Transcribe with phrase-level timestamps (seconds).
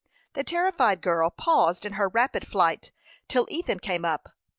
[0.33, 2.91] The terrified girl paused in her rapid flight
[3.27, 4.29] till Ethan came up.